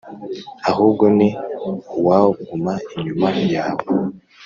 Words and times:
ahubwo 0.69 1.03
ni 1.17 1.27
uwaguma 1.97 2.73
inyuma 2.95 3.27
yawe. 3.53 3.83